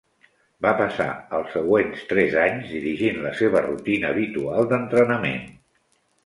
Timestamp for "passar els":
0.77-1.51